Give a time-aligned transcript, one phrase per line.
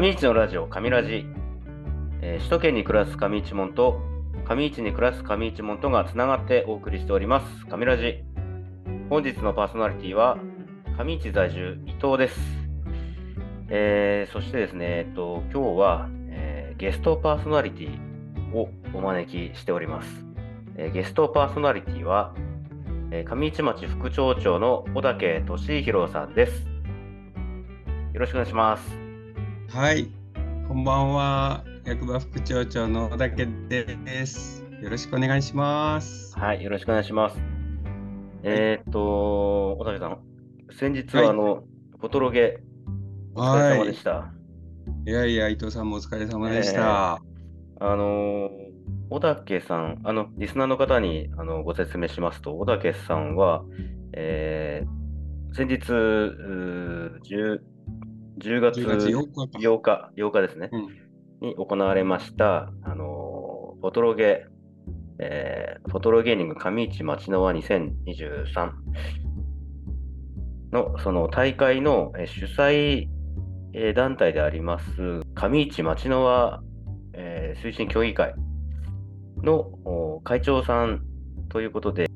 [0.00, 1.26] 上市のラジオ、上ラジ、
[2.22, 4.00] えー首都圏に暮らす上市門と、
[4.48, 8.24] 上市に暮らす上市門とがつながってお送りしております、上ラジ。
[9.10, 10.38] 本日のパーソナリティは、
[10.96, 12.40] 上市在住、伊藤です。
[13.68, 20.24] えーそしてですね、えっと、今日は、えーゲストパーソナリティをお招きしております。
[20.76, 22.32] えーゲストパーソナリティは、
[23.10, 26.66] えー上市町副町長の小竹俊弘さんです。
[28.14, 29.09] よろしくお願いします。
[29.72, 30.10] はい、
[30.66, 31.64] こんばんは。
[31.84, 34.64] 役場副長長の小竹です。
[34.82, 36.36] よろしくお願いします。
[36.36, 37.36] はい、よろしくお願いします。
[38.42, 40.18] えーっと、小竹さん、
[40.76, 41.62] 先日はいはあの、
[42.00, 42.58] フォトロゲ、
[43.36, 44.32] お疲れ様でした。
[45.06, 47.12] いやいや、伊藤さんもお疲れ様でした。
[47.14, 47.20] あ
[47.80, 48.50] の、
[49.08, 53.62] 小竹さん、あの、リスナーの方にあのご説明しますと、小竹さんは、
[54.14, 55.00] えー
[55.52, 57.58] 先日、うー 10,
[58.40, 59.58] 10月10月4日か。
[59.58, 64.44] 8日、8日ですね、うんに行われました、あのフォトロゲ、
[65.18, 68.70] えーフォトロゲーニング上市町の輪2023
[70.70, 73.08] のその大会のえー主催
[73.72, 76.62] えー団体であります上市町の輪、
[77.14, 78.34] えー推進協議会
[79.42, 81.02] のお会長さん
[81.48, 82.06] ということで、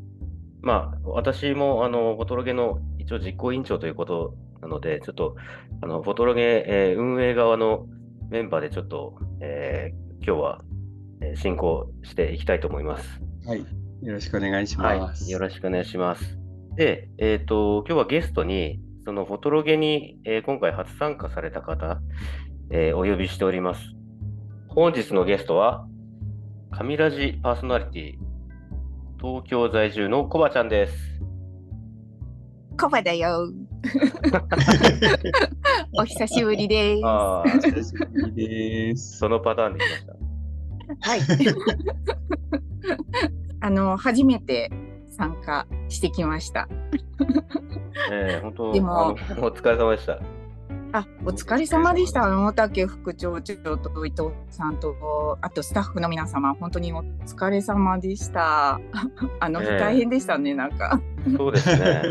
[0.60, 5.36] まあ、私もあのフォトロゲの一応実行委員長ということなので、ちょっと
[5.82, 7.86] あのフォトロゲ、えー運営側の
[8.30, 10.64] メンバーでちょっと、えー今日は、
[11.20, 13.20] えー進行していきたいと思います。
[13.46, 15.28] はい、よろしくお願いしはます。
[15.28, 16.38] い、よろしくお願いします。
[16.76, 22.00] で、えっ、と、今日はゲストに、そのフォトロゲに、えー今回初参加された方、
[22.70, 23.82] えーお呼びしております。
[24.68, 25.86] 本日のゲストは、
[26.70, 28.14] 神ラジパーソナリティ、
[29.20, 31.13] 東京在住のコバちゃんです。
[32.80, 33.50] コバだよ。
[35.98, 37.02] お久しぶりです。
[37.02, 39.18] はああ、久しぶりです。
[39.18, 40.14] そのパターンで来ました。
[41.16, 41.20] い。
[43.60, 44.70] あの初めて
[45.16, 46.68] 参加してきました。
[48.10, 50.18] えー、本当でもお疲れ様でした。
[50.94, 52.22] あ、お疲れ様でした。
[52.22, 58.78] あの大竹副長長と伊藤さんとあとスタッフの皆様本当にお疲れ様でした。
[59.40, 61.00] あの日ええ大変でしたね、なんか。
[61.36, 62.02] そうですね。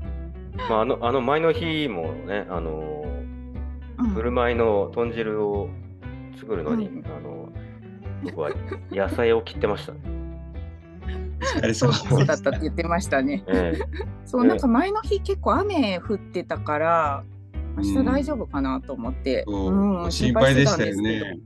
[0.68, 3.06] まあ、あの、あの前の日もね、あの
[3.98, 5.70] うん振る舞いの豚汁を
[6.36, 7.48] 作るのに、うんあの
[8.24, 8.50] 僕は
[8.90, 9.92] 野菜を切ってました。
[9.92, 9.96] お
[11.60, 13.42] 疲れそう様そうだったって言ってましたね。
[13.46, 13.80] ええ
[14.26, 17.24] そうなんか前の日結構雨降ってたから
[17.78, 19.72] 明日大丈夫かなと思って、そう。
[19.72, 21.38] うん心配でしたよね。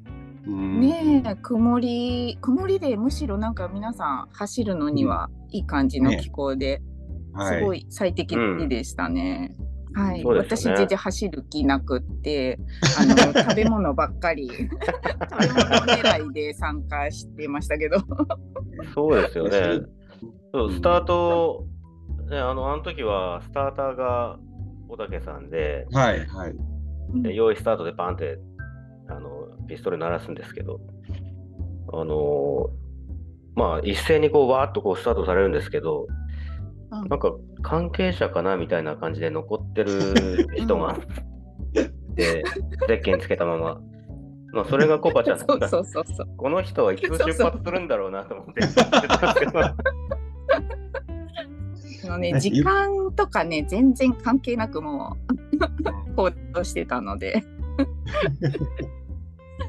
[0.47, 0.81] うん。
[0.81, 6.82] ねえ曇り曇りでむしろなんか皆さん走るのにはいい感じの気候で、
[7.38, 7.81] すごい。
[7.81, 8.37] い最適
[8.69, 9.54] でしたね。
[9.94, 10.75] はい、そうですよね。
[10.75, 12.59] 私全然走る気なくって
[12.99, 17.99] あの食べ物ばっかり食べ物狙いで参加してましたけど。
[18.94, 19.50] そうですよね。
[20.53, 21.66] そううんスタート、
[22.31, 24.38] ね、あのあの時はスターターが
[24.92, 26.54] 小竹さんで、はい、はい。
[27.22, 28.38] で用意スタートでバンって
[29.08, 30.80] あのピストル鳴らすんですけど、
[31.92, 32.69] あの
[33.54, 36.22] まあ一斉にこうわーっとこうスタートされるんですけど、うん
[37.08, 37.32] なんか
[37.62, 40.98] 関係者かなみたいな感じで残ってる人が、
[42.14, 42.44] で、
[42.86, 43.81] ゼッケンつけたまま。
[44.52, 45.69] まあ、それがコバちゃんだった。
[45.70, 48.60] そうそうそうそうこの人はいつ出発するんだろうなと思って。
[52.04, 55.16] あのね、時間とかね、全然関係なくも
[56.10, 57.44] う行動してたので。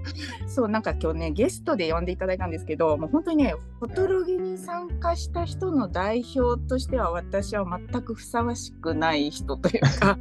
[0.47, 10.17] そうなんか今日ねゲストで呼んでいただいたんですけどもう本当にねフォトロゲに参加した人の代表としては私は全くふさわしくない人というか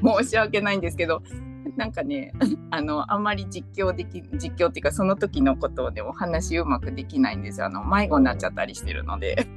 [0.22, 1.22] 申し訳ないんですけど
[1.76, 2.32] なんかね
[2.70, 9.46] あのあんまり実況でき実況っていうかその時のことをねお話うまくできないんですよあの迷子になっちゃったりしてるので。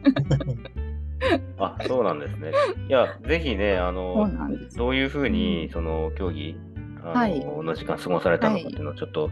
[1.58, 2.52] あ、そうなんですね。
[2.88, 4.30] いや、ぜひね、 あの、
[4.76, 6.58] どういうふうに、その競技、
[7.04, 7.46] あの,、はい。
[7.46, 9.30] の時間過ごされたのかっていうのをちょっと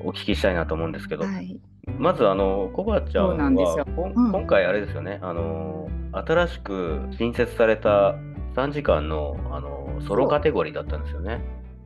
[0.00, 1.58] お聞きしたいなと思うんですけど、はい。
[1.98, 3.84] まず、あの、コバちゃんそうなんですよ。
[3.84, 4.32] は、こんうん。
[4.32, 8.14] 今回あれですよね、あの、新しく新設された
[8.54, 11.40] 3時間の、あの、ソロカテゴリーだったんですよね。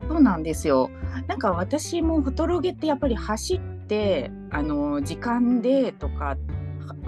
[0.07, 0.21] そう。
[0.21, 0.89] なんですよ。
[1.27, 6.37] なんか私もフォトロゲってやっぱり走ってあの時間でとか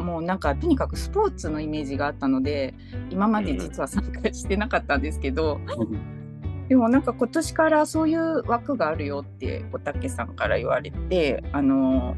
[0.01, 2.74] もうなんかとにかくスポーツのイメージがあったので
[3.09, 5.59] 今まで実は参加してなかったんですけど、
[6.68, 12.15] でもなんか今年からそういう枠があるよって小竹さんから言われてあの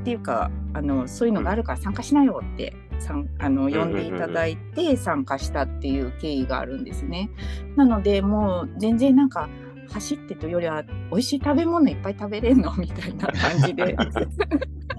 [0.00, 7.30] っていうかあのそういうのがあるから参加しなよってさんあの呼んでいただいて参加したっていう経緯があるんですね。
[7.76, 9.48] なのでもう全然なんか
[9.90, 12.74] 走ってというよりは美味しい食べ物いっぱい食べれんの？
[12.76, 13.96] みたいな感じで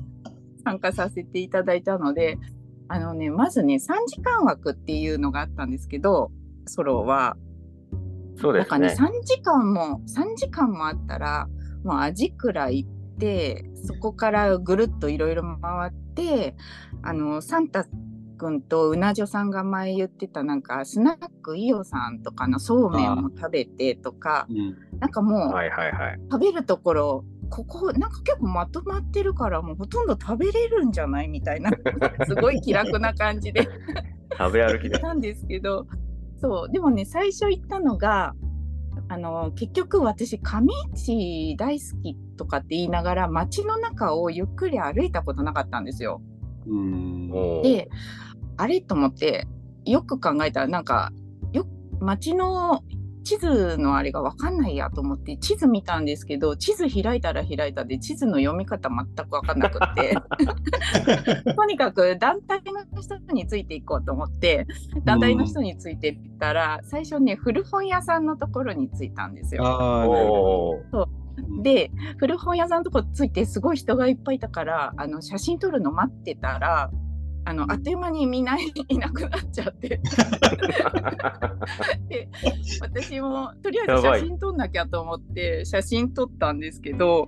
[0.70, 2.38] 参加させていただいたので
[2.88, 6.32] あのねまずね3時間枠っていうのがあったんですけど
[6.68, 7.36] ソロは。
[8.40, 8.80] そうですね。
[8.88, 11.48] なんかね3時間も3時間もあったら
[11.84, 12.90] もうアジクラ行っ
[13.20, 16.56] てそこからぐるっといろいろ回って
[17.02, 17.86] あのサンタ
[18.38, 26.20] 君とうなじょさんが前言ってたなんかスナックイオさんとかのそうめんも食べてとかうんなんかもうはいはいはい。
[26.32, 31.72] 食べるところここなんか結構まとまってるからもうほとんど食べれるんじゃないみたいな。
[32.28, 33.68] すごい気楽な感じで。
[34.38, 35.00] 食べ歩きで。
[35.00, 35.88] なんですけど。
[36.40, 36.72] そう。
[36.72, 38.34] でもね最初行ったのが
[39.08, 46.22] あの結局私上市大好きとかって言いながら街の中をゆっくり歩いたことなかったんですよ。
[47.64, 47.90] で
[48.58, 49.48] あれと思って
[49.86, 51.12] よく考えたらなんか
[51.54, 51.66] よ
[52.00, 52.84] 街の
[53.30, 60.16] 地図のあれが分かんないやと思って地図見たんですけど地図開いたら開いたで地図の読み方全く分かんなくって。
[61.54, 64.66] とにかく団体の人についていこうと思って
[65.06, 70.80] 団体の人についていったら、最初ね古本屋さんのところに着いたんですよ。
[71.62, 76.90] で古本屋さんのとこついてすごい人がいっぱいいたからあの写真撮るの待ってたら
[77.50, 80.00] あのあっという間にみんないなくなっちゃって。
[82.08, 82.30] で
[82.80, 87.28] 私もとりあえず写真撮んなきゃと思って写真撮ったんですけど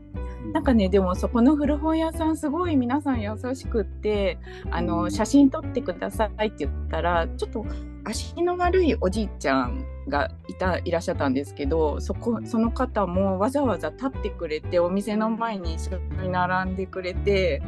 [0.53, 4.38] なんかねでもそこの古本屋さんすごい皆さん優しくって
[4.69, 7.65] あの写真撮ってくださいって言ったらちょっと
[8.03, 17.63] 足の悪いおじいちゃんがいたいらっしゃったんですけどそこその方もわざわざ立ってくれてお店の前に一緒に並んでくれて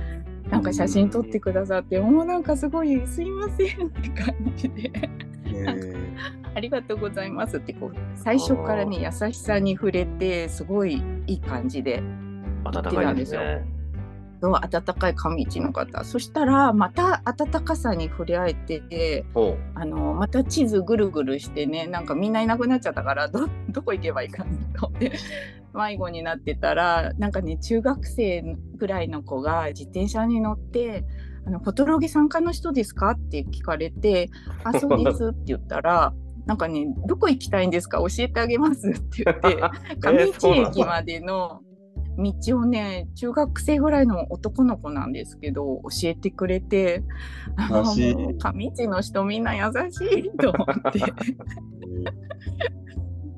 [0.49, 4.91] なんか写真撮ってくださってもうなんかすごいすいませんって感じで。
[5.45, 5.95] え。
[6.55, 12.03] ありがとうございますってこう最初からね優しさに触れてすごいいい感じで
[12.63, 13.65] 温かいですね。
[14.41, 16.03] そう温かい上市の方。
[16.03, 19.57] そしたらまた温かさに触れ合えておう。
[19.73, 25.13] あのまた地図ぐるぐるしてねなんかみんないなくなっちゃったからど どこ行けばいいかなと思って
[25.73, 31.03] 迷子になってたらなんかね中学生ぐらいの子が自転車に乗って
[31.45, 34.29] 「あのフォトロゲ参加の人ですか?」って聞かれて
[34.63, 36.13] 「あそうです」って言ったら。
[36.45, 39.61] なんかね、どこ行きたいんですか教えてあげますって言って、
[40.01, 41.61] 上市駅までの
[42.17, 47.03] 道をね中学生ぐらいの男の子なんですけど教えてくれて
[47.55, 50.99] あ優しいもう上市の人みんな優しいと思って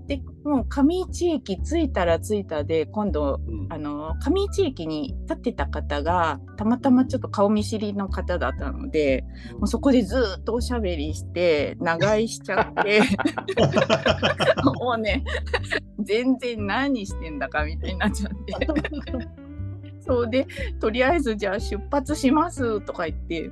[0.08, 3.66] でもう上市駅着いたら着いたで今度うん。
[3.70, 9.26] あの上市駅に立ってた方がたまたまちょっと顔見知りの方だったので
[9.58, 13.02] もうそこでずっとおしゃべりして長居しちゃって。
[14.64, 15.24] もうね
[16.02, 18.68] 全然何してんだかみたいになっちゃって。
[20.02, 20.46] そうで
[20.80, 23.50] とりあえずじゃあ出発しますとか言って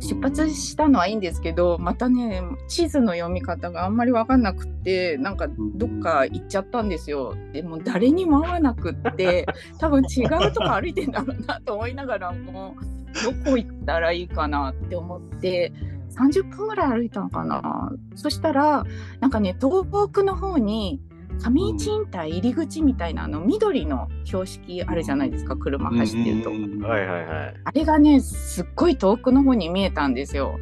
[0.00, 7.34] 出発したのはいいんですけどまたね地図の読み方があんまり分かんなくってなんかどっか行っちゃったんですよ。
[7.52, 9.46] でも誰にも会わなくって
[9.78, 12.76] 多分違うとこ歩いてんだろうなと思いながらも
[13.24, 15.72] どこ行ったらいいかなって思って
[16.10, 17.92] 30分ぐらい歩いたのかな。
[18.14, 18.84] そしたら
[19.20, 21.00] なんかね東北の方に
[21.38, 26.50] 上市インター入り口みたいなあの緑の標識あるじゃないですか車走ってると。
[26.50, 27.54] うんはいはいはい。
[27.64, 30.58] あれがねすっごい遠くの方に見えたんですよ。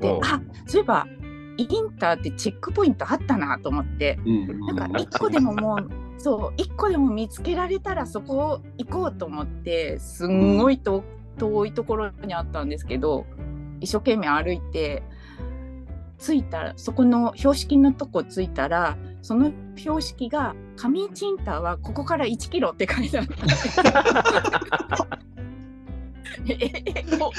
[0.00, 1.06] であそういえば
[1.58, 11.02] インターってチェックポイントあったなと思ってうんなんか一個でももうそう一個でも見つけられたらそこ行こうと思ってすんごい遠
[11.38, 13.26] 遠いところにあったんですけど
[13.80, 15.02] 一生懸命歩いて
[16.18, 25.08] 着いたらそこの標識のとこ着いたらその標識が上市インターはここから1キロって書いてあった。
[26.48, 26.70] え
[27.10, 27.30] えもう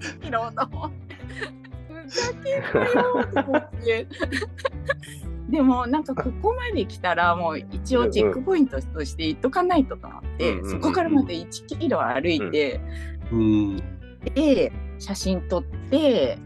[0.00, 1.16] 1キロと思って
[1.88, 4.06] ふざけんなよと思って。
[5.48, 12.80] でもなんかここまで来たらもう一応チェックポイントとして行っとかないとと思って、そこからまた1キロ歩いて、
[13.32, 13.76] うん
[14.34, 16.38] で写真撮って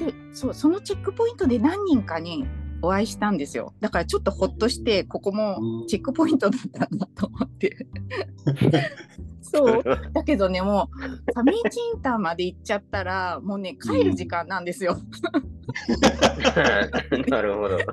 [0.00, 2.46] でそうそのチェックポイントで何人かに
[2.82, 3.74] お会いしたんですよ。
[3.80, 7.86] だからちょっとほっとしてここもチェックポイントだったんだと思って。
[9.42, 9.84] そう。
[10.12, 14.96] だけどねもう上市インターまで行っちゃったらもうね帰る時間なんですよ、
[17.28, 17.76] なるほど。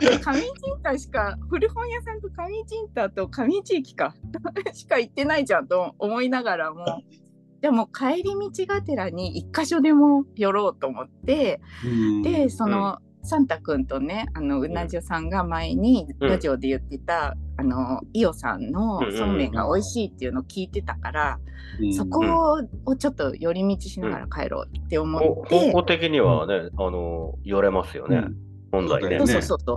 [0.00, 0.40] で上
[0.82, 4.14] ターしか古本屋さんと上ターと上市駅か
[4.72, 7.02] しか行ってないじゃんと思いながらも
[7.60, 12.22] でも帰り道がてらに一箇所でも寄ろうと思ってうん。
[12.22, 21.38] でその、サンタくんとねあのうなじょさんが前にラジオで言ってた、あのイオさんのそうめんが美味しいっていうのを聞いてたから、
[21.80, 21.94] うん。
[21.94, 28.24] そこをちょっと寄り道しながら帰ろうって思ほって、方向的にはね、あの、寄れますよね、
[28.72, 29.18] 本来ね。
[29.18, 29.38] そうそう。
[29.38, 29.42] そう。
[29.42, 29.76] そうそう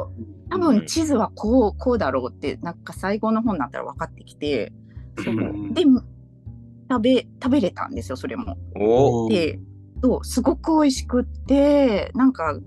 [0.49, 0.61] 多うん。
[0.77, 4.71] 分地図はこうこうだろうってなんか最後の方になったら分かってきて、
[5.21, 5.35] そう。
[5.35, 5.73] うん。
[5.73, 5.83] で
[6.89, 8.57] 食べ食べれたんですよそれも。
[8.75, 9.59] おおで
[10.03, 12.59] そうすごく美味しくってなんか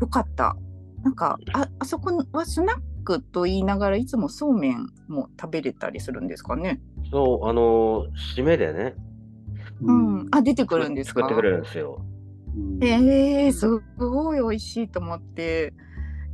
[0.00, 0.56] よかった
[1.02, 6.80] なんかああそこはスナックと言いながらいつもそうめんも食べれたりするんですかね。
[7.10, 8.94] そう、あの、締めでね、
[9.82, 11.20] うん、あ出てくるんですか？
[11.20, 12.00] 作ってくれるんですよ。
[12.56, 15.74] うんえー、すごい美味しいと思って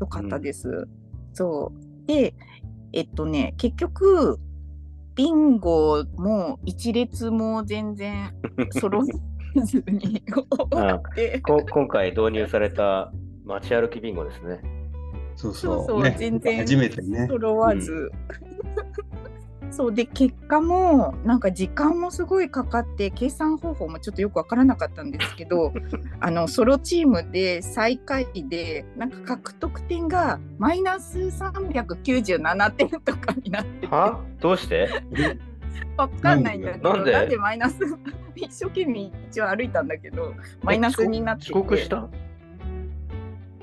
[0.01, 0.87] よかったです。
[1.33, 2.35] そうで
[2.93, 4.39] えっとね結局
[5.15, 8.33] ビンゴも一列も全然
[8.81, 9.03] 揃
[9.57, 13.13] えずに終わってこ今回導入された
[13.45, 14.61] 街歩きビンゴですね。
[15.37, 17.27] そうそうそうそうね全然初めてね。
[17.29, 18.11] 揃わず。
[19.71, 25.73] そうで結果もなんか時間もすごいかかって計算方法もちょっとよくわからなかったんですけど
[26.21, 33.87] あのソロチームで最下位でなんか獲得点がマイナス397点とかになってて。
[33.87, 34.21] は？
[34.41, 34.89] どうして？
[35.97, 37.13] わかんないんだけどなんで？
[37.13, 37.37] なんで？
[37.37, 37.79] マイナス？
[38.35, 41.53] 一生懸命一応歩いたんだけどマイナスになってて。
[41.53, 42.09] 遅刻した？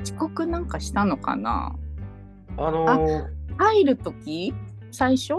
[0.03, 1.75] 遅刻なんかしたのかな？
[2.57, 3.25] あのー
[3.57, 4.53] 入る時？
[4.91, 5.33] 最初？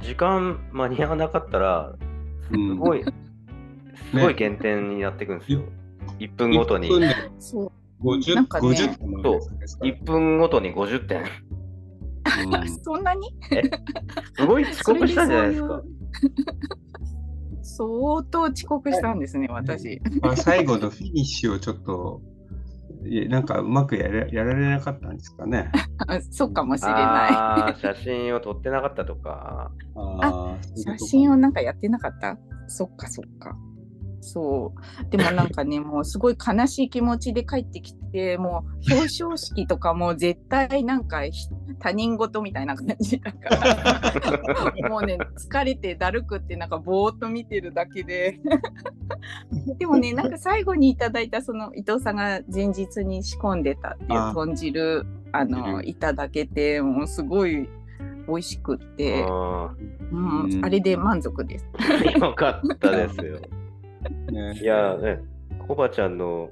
[0.00, 1.94] 時間間に合わなかったら、
[2.50, 5.60] すうんごい、すごい 減点になっていくんですよ。
[6.18, 6.88] 1分ごとに。
[6.88, 9.84] 1分でそう50なんかね50点もあるやつですか？
[9.86, 11.22] ら1分ごとに50点。
[12.44, 13.28] うんそんなに？
[14.36, 15.82] すごい遅刻したんじゃないですか。
[17.62, 20.00] 相当遅刻したんですね、私。
[20.22, 22.20] まあ最後のフィニッシュをちょっと、
[23.28, 25.70] なんかうまくやれやられなかったんですかね？
[26.06, 26.98] あ そうかもしれない。
[27.00, 29.70] ああ、写真を撮ってなかったとか。
[29.96, 32.36] あー写真をなんかやってなかった？
[32.66, 33.56] そっかそっか。
[34.20, 34.72] そ
[35.06, 35.10] う。
[35.10, 41.48] でもなんかね、もうすごい悲しい気持ちで帰ってきて、 もう表彰式とかも絶対なんかひ
[41.78, 43.38] 他人事みたいな感じだか
[44.82, 48.40] ら、 もうね、疲れてだるくってなんかぼーっと見てるだけで。
[49.78, 57.68] でもね、なんか最後にいただいたその伊藤さんが前日に仕込んでたっていうあ豚汁、あの、いただけて、もうすごい
[58.28, 59.74] 美味しくって、あ
[60.12, 61.66] うんうんあれで満足です。
[61.74, 63.38] ーよかったですよ。
[64.30, 65.18] ねいやーね、
[65.66, 66.48] コバちゃんの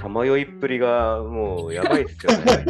[0.00, 2.64] さまよいっぷりがもうやばいですよね。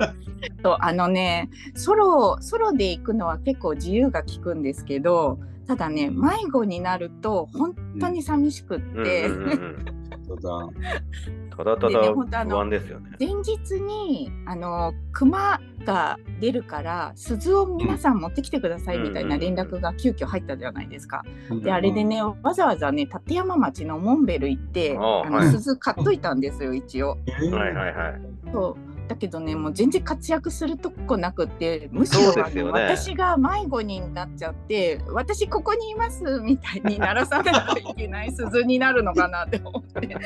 [0.62, 9.92] そうあのねソロソロで行くのは結構自由が利くんですけどただね迷子になると本当に寂しくっうんて、うんうんうんそうだ。
[10.26, 12.00] ただただ
[12.40, 13.10] あの不安ですよね。
[13.18, 21.22] 前日にあの熊が出るから鈴を皆さん持ってきてくださいみたいな連絡が急遽入ったじゃないですか。
[21.62, 27.18] であれでねわざわざね立山町のモンベル行ってあの鈴買っといたんですよ一応。
[27.26, 28.20] えーはいはいはい。
[28.52, 40.16] そうだけどねもう全然活躍するとこなくってむしろね私が迷子になっちゃって私ここにいますみたいに鳴らさないといけない 鈴になるのかなって思って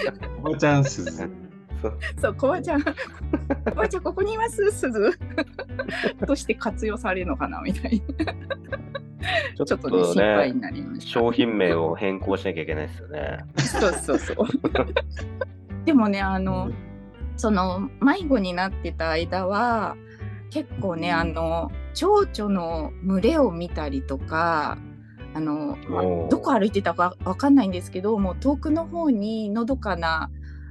[0.44, 1.30] おばちゃんすず。
[2.20, 2.90] そうコバちゃんコ
[3.76, 5.16] バちゃんここにいます鈴
[6.26, 8.34] として活用されるのかなみたいな
[9.64, 11.12] ちょっとね心配になりました。
[11.12, 13.38] 商品名を変更しなきゃいけないですよね。
[13.58, 14.36] そうそうそう。
[15.84, 16.70] でもねあの、
[17.38, 19.96] その迷子になってた間は
[20.50, 24.76] 結構ねあの蝶々の群れを見たりとか
[25.34, 30.30] あの、まあどこ歩いてたかわかんないんですけどもう遠くの方にのどかな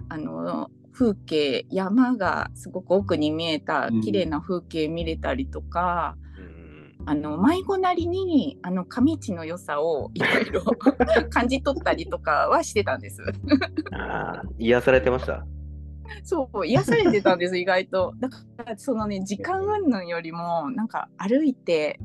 [0.10, 6.58] あの風景山がすごく奥に見えたうん綺麗な風景見れたりとか、うん
[7.06, 10.62] あの迷子なりにあの上地の良さをいろいろ
[11.32, 13.22] 感じ取ったりとかはしてたんです。
[13.94, 15.46] あー癒されてました？
[16.24, 18.14] そう癒されてたんです意外と。
[18.20, 22.00] だからそのね時間云々よりもなんか歩いて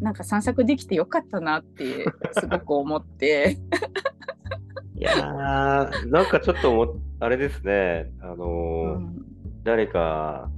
[0.00, 3.58] なんか散策できてよかったなってすごく思って。
[4.96, 9.24] いやー、なんかちょっとあれですね、あのうーん。
[9.64, 10.50] 誰か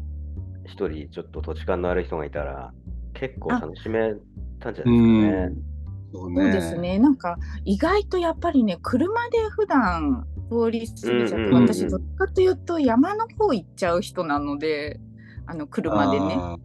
[0.64, 2.72] 一人ちょっと土地勘のある人がいたら、
[3.14, 4.14] 結構楽しめ
[4.60, 5.46] たんじゃうないですかね。
[5.46, 5.73] ん。。
[6.14, 6.76] そうです。
[6.78, 15.00] ねなんか意外とやっぱりね車で普段通り過ぎちゃって、私どっちかというと山の方行っちゃう人なので
[15.46, 16.56] あの車でねあ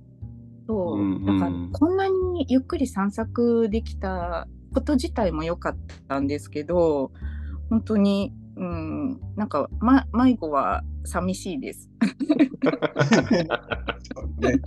[0.68, 5.78] そう、うんうんだからこんなにゆっくり散策できたこと自体も良かっ
[6.08, 7.12] たんですけど
[7.72, 11.90] 本当に、うん、なんか、ま、迷子は寂しいです。
[14.38, 14.62] ね。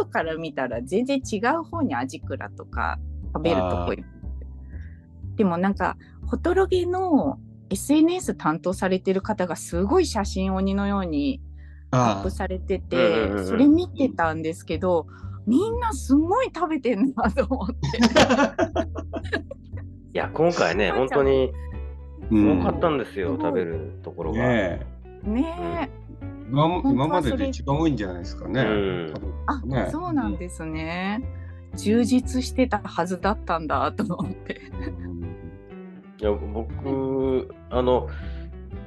[0.00, 2.98] 後から見たら全然違う方に味倉とか
[3.34, 4.04] 食べるとこい
[5.36, 7.38] でもなんかホトロゲの
[7.70, 11.40] SNS 担当されてる方がすごい写真鬼のように
[11.90, 15.06] アッあプされてうんてそれ見てたんですけど
[15.46, 17.74] みんなすごい食べてんなと思って。
[20.12, 21.50] いや、今回ね、本当に
[22.30, 24.38] うすごかったんですよ、食べるところが。
[24.38, 24.86] ね
[25.24, 25.88] え
[26.50, 28.62] 今今までで一番多いんじゃないですかね。
[28.62, 29.14] うん。
[29.46, 29.88] あ、ね。
[29.90, 31.22] そうなんですね。
[31.76, 34.60] 充実してたはずだったんだと思って。
[35.00, 35.20] うん。
[36.18, 38.08] いや僕、あの、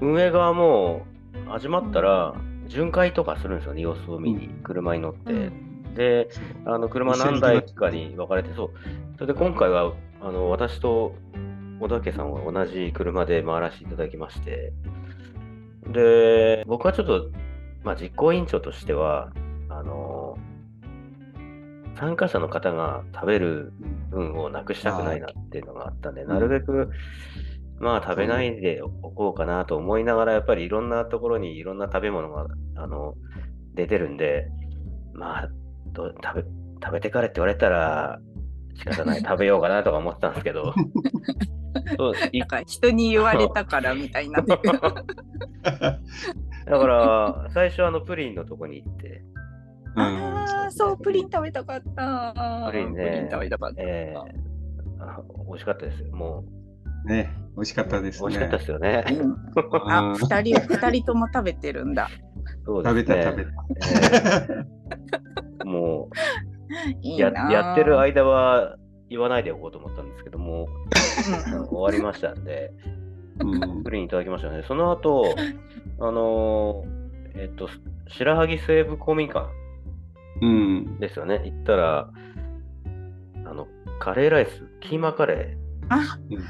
[0.01, 1.05] 運営側も
[1.47, 2.35] 始まったら、
[2.67, 5.51] 巡回とかするんですよね、様子を見に、車に乗って。
[5.95, 6.29] で、
[6.65, 8.69] あの車何台かに分かれて、そう。
[9.17, 11.15] それで今回は、あの私と
[11.79, 14.73] 小田家さんは同じ車で回らせていただきまして、
[15.87, 17.29] で、僕はちょっと、
[17.83, 19.31] まあ、実行委員長としては、
[19.69, 20.37] あの、
[21.97, 23.73] 参加者の方が食べる
[24.09, 26.89] 分をなくしたくないなっていうのがあったんで、いなるべく、
[27.79, 33.15] まあ食べないでおこうかなと思いながら、やっぱりいろんなところにいろんな食べ物があの
[33.73, 34.47] 出てるんで、
[35.13, 35.49] まあ
[35.91, 36.43] どう食べ、
[36.83, 38.19] 食べてからって言われたら
[38.75, 40.73] 仕方ない、 食べようかなとか思ってたんですけど、
[41.97, 44.43] そういなんか人に言われたからみたいにな
[46.65, 49.23] だから最初あのプリンのとこに行って、
[49.95, 52.67] ああそうプリン食べたかった。
[52.71, 53.03] プリンね。
[53.03, 54.19] プリン食べたかった、えー
[55.05, 56.15] あ美味しかったですよ。
[56.15, 56.45] も
[57.05, 58.29] ね、美味しかったでう、すね。
[58.29, 59.03] 美味しかったですよね。
[59.09, 59.91] うん。
[59.91, 62.09] あ二人二人とも食べてるんだ。
[62.65, 64.45] そうです食べたね食べた。
[64.47, 66.09] えーも
[67.01, 68.75] いうややってる間は
[69.09, 70.67] 言わないでおこうと思ったんですけども、
[71.51, 71.65] うん。
[71.67, 72.71] 終わりましたんで、
[73.39, 73.45] う
[73.79, 74.63] んプリンいただきましたね。
[74.67, 75.35] その後、
[75.99, 77.67] あのーえっと、
[78.07, 79.47] 白萩西部公民館
[80.41, 80.99] うん。
[80.99, 81.41] ですよね。
[81.45, 82.09] 行ったら、
[83.45, 83.67] あの、
[83.99, 85.57] カレーライス、キーマカレ
[85.89, 86.43] あうん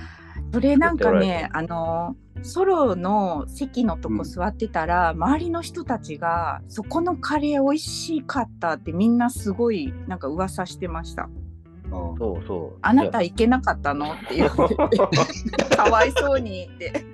[0.51, 11.29] それなんかねあのソロの席のとこ座ってたら、周りの人たちがそこのカレー美味しかったってみんなすごいなんか噂してました。
[11.93, 12.79] ー、そうそう。
[12.81, 14.13] あなた行けなかったの？
[14.13, 17.05] って言っててかわいそうにって。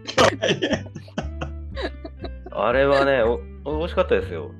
[2.52, 4.52] あれはねお、美味しかったですよ。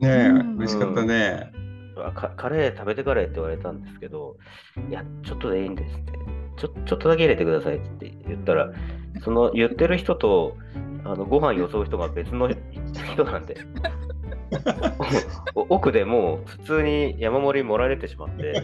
[0.00, 1.52] ねえ、うん美味しかったね。
[1.96, 4.36] あカカレー食べてカレーって言われたんですけど、
[4.88, 6.12] いや、ちょっとでいいんですって。
[6.56, 8.72] ちょちょっとだけ入れてくださいって言ったら、
[9.24, 10.56] その言ってる人と
[11.04, 13.56] あのご飯よそう人が別の人なんで、
[14.03, 14.03] お
[15.54, 18.62] 奥でもう普通に山盛り盛られてしまって、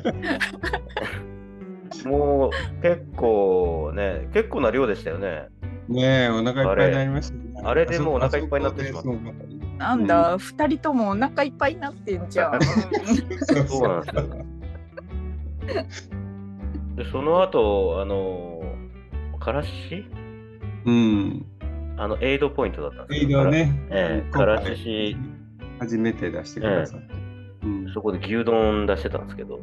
[2.07, 5.49] もう結構ね、結構な量でしたよね。
[5.89, 7.63] ねえ、お腹いっぱいになりましたね。
[7.65, 12.61] あれでもうお腹いっぱいになってしまったあそこでそうなんだ、二人ともお腹いっぱいになってんじゃん。
[12.63, 14.25] そうなんですよ。
[16.97, 18.63] で、その後、あの、
[19.39, 20.05] からし？
[20.85, 21.47] うん。
[21.97, 23.73] あの、エイドポイントだったんですエイドね。
[23.91, 25.17] ええ今回からし
[25.81, 27.15] 初めて出してくださって。
[27.15, 27.31] うん
[27.93, 29.61] そこで牛丼出してたんですけど、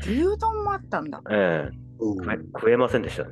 [0.00, 1.20] 牛丼もあったんだ。
[1.30, 3.30] ええ食え食えませんでしたね。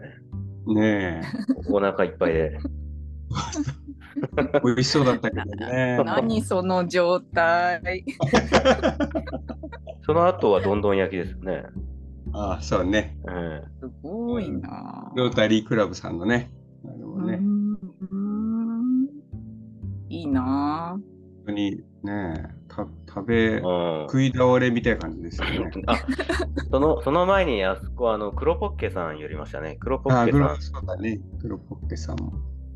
[0.67, 1.23] ね
[1.69, 2.41] お腹いっぱいで。
[2.41, 2.59] え、
[4.65, 6.03] 美味しそうだったけどね。
[6.05, 8.05] 何その状態。
[10.03, 11.65] その後はどんどん焼きですよね。
[12.33, 13.17] ああ、そうね。
[13.29, 15.13] えすごいな。
[15.17, 16.51] ロータリークラブさんのね。
[16.85, 17.41] あれもね、
[20.09, 21.01] いいな。
[21.51, 25.71] 当にね、た食べえ、うん食い倒れみたいな感じですよね。
[25.87, 25.97] あ
[26.71, 29.77] そのその前にあそこあの黒ポッケさん寄りましたね。
[29.81, 30.41] 黒ポッケさん。
[30.41, 31.21] ロそうだね。
[31.41, 32.33] 黒ポッケさんも。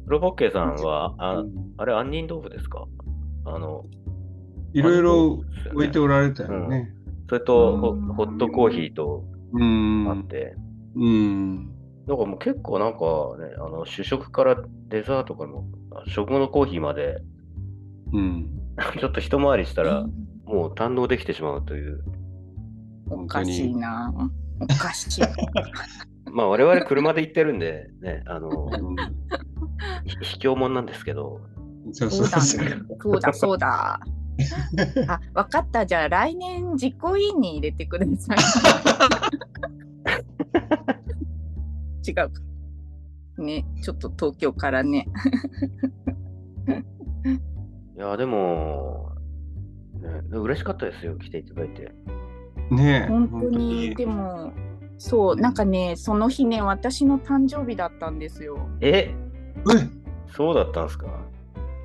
[0.07, 2.87] 黒ポッケさんは、あうんあれ、杏仁豆腐ですか？
[3.47, 3.85] あの、
[4.75, 5.41] いろいろ
[5.73, 6.95] 置いておられたよね。
[7.29, 10.07] それとホットコーヒーとうん。
[10.11, 10.57] あって、
[10.97, 11.71] うん。
[12.07, 12.99] だからもう結構なんか
[13.39, 17.23] ね、あの主食からデザートからも、あ食後のコーヒーまで、
[18.13, 18.51] うん。
[18.99, 20.07] ちょっと一回りしたら、
[20.45, 22.03] もう堪能できてしまうという。
[23.09, 24.13] おかしいな。
[24.61, 25.23] おかしい。
[26.33, 28.71] まあ我々車で行ってるんで、ね、あの、
[30.23, 31.41] 卑怯者なんですけど、
[31.93, 32.99] そうそだそううそう。
[33.01, 34.01] そうだそうだ。
[35.09, 35.87] あ、わかった。
[35.87, 38.39] じゃあ来年実行委員に入れてください。
[42.07, 42.29] 違うか。
[43.39, 45.07] ね、ちょっと東京からね。
[48.05, 49.12] いや、でも、
[49.95, 51.90] ね、嬉しかったですよ、来ていただいて。
[52.71, 53.09] ねえ。
[53.09, 54.53] 本当に、でも、
[54.99, 58.59] そう、なんかね、その日ね、私の誕生日だったんですよ。
[58.83, 58.88] え？
[59.09, 59.14] え？
[60.37, 61.07] そうだったんですか？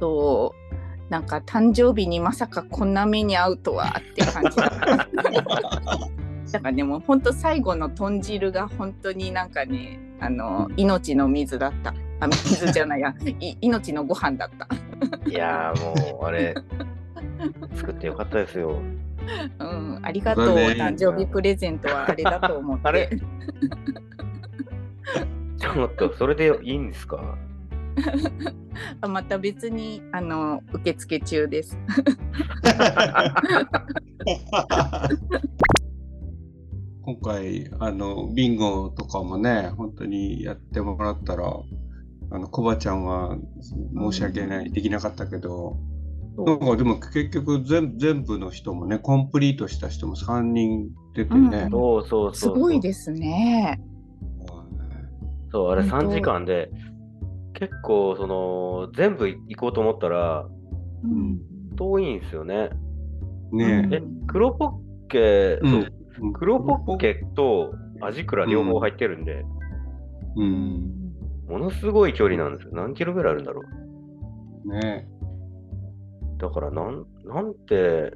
[0.01, 1.09] そう。
[1.09, 4.95] なんか誕生日にまさかこんな目に遭うとはって感じだった。
[6.51, 11.93] だからねもう本当最後の豚汁が本当になんかねあの命の水だった。
[12.21, 14.67] あ水じゃないやい命のご飯だった。
[15.29, 16.53] いやーもう、あれ、
[17.75, 18.81] 作ってよかったですよ。
[19.59, 22.87] うん、ありがとう、誕生日プレゼントはあれだと思って。
[22.87, 23.09] あれ？
[25.57, 27.37] ちょっと、それでいいんですか？
[29.01, 31.77] あまた別にあの受付中です。
[37.01, 41.43] 今回あのビンゴとかもね本当にやってもらったら
[42.31, 43.37] あのコバちゃんは
[43.95, 45.77] 申し訳ない、できなかったけど。
[46.37, 51.69] なんかでも結局全全部の人もねコンプリートした人も3人出てね、うん。
[51.69, 52.55] そうそうそう。
[52.55, 53.81] すごいですね。
[55.51, 56.07] そう、あれ本当。
[56.07, 56.69] 3時間で、
[57.53, 60.47] 結構、その、全部行こうと思ったら、
[61.03, 61.39] うん。
[61.75, 62.69] 遠いんですよね。
[63.51, 64.71] ねえ、黒ポッ
[65.09, 65.69] ケ、う
[66.27, 66.33] ん。
[66.33, 69.43] 黒ポッケとアジクラ両方入ってるんで、
[70.35, 70.98] うん
[71.49, 72.71] ものすごい距離なんですよ。
[72.73, 73.63] 何キロぐらいあるんだろ
[74.65, 74.69] う。
[74.71, 75.07] ね
[76.37, 78.13] だからなん、なんて、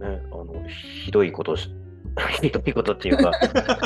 [0.00, 0.64] ね、あの、
[1.04, 1.74] ひどいことし、
[2.40, 3.32] ひどいことっていうか、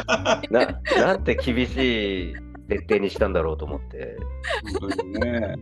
[0.51, 2.35] な、なんて厳しい
[2.69, 4.17] 設定にしたんだろうと思って、
[5.19, 5.57] ね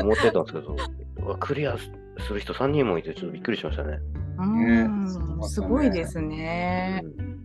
[0.00, 3.98] 思ってたんですけど、クリアすする人3人もいて、ちょっとびっくりしましたね。
[4.38, 5.10] うんね
[5.42, 7.02] すごいですね。
[7.04, 7.36] うん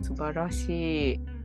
[0.00, 1.37] 素晴らしい。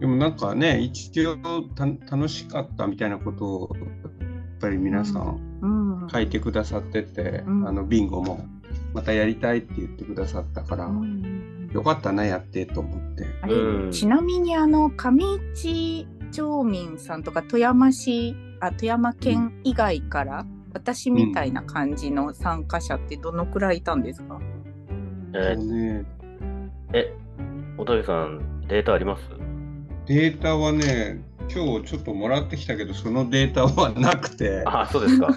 [0.00, 1.36] でもなんかね一応
[1.74, 5.66] た楽しかったみたいなことをやっぱり皆さんう
[6.06, 6.08] ん。
[6.10, 7.68] 書いてくださってて、うん。
[7.68, 8.46] あのビンゴも
[8.94, 13.26] またやりたいって言ってくださったから、うんよかったなやってと思って。
[13.42, 13.92] あれ、うん。
[13.92, 24.40] ちなみにあの上市町民さんとか富山市あ富山県以外から、私みたいな感じの参加者ってどのくらいいたんですか、
[25.34, 26.04] えそうね、
[26.94, 27.14] え、
[27.76, 29.22] 小田さん、データあります？
[30.08, 31.22] データはね
[31.54, 34.62] 今日ちょっともらってきたけどそのデータはなくて。
[34.66, 35.28] あ、そうですか。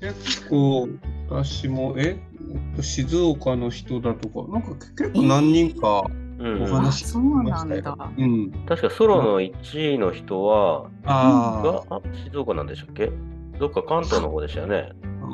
[0.00, 0.88] 結構
[1.30, 2.18] 私もえ
[2.52, 6.04] えっと静岡の人だとかなんか結構何人か、
[6.38, 7.96] うんうん、お話あそうなんだ。
[8.18, 13.10] うん、確かソロの1位の人は、ああがあ静岡なんでしたっけ？
[13.58, 14.92] どっか関東の方でしたよね。
[15.02, 15.26] う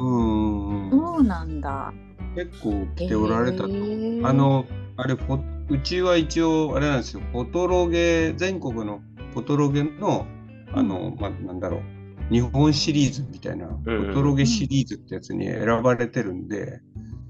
[0.86, 0.90] ん。
[0.90, 1.92] そうなんだ。
[2.36, 4.26] 結構来ておられたと、へー。
[4.26, 4.64] あの
[4.96, 9.00] あれフォうちは一応あれなんですよフォトロゲ全国の
[9.32, 10.26] フォトロゲの
[10.72, 11.82] あの、まあなんだろう
[12.32, 16.80] 日本シリーズみたいな、うんフォトロゲシリーズってやつに選ばれてるんで